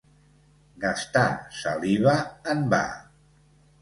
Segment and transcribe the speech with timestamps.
[0.85, 1.27] Gastar
[1.59, 2.17] saliva
[2.55, 2.85] en va.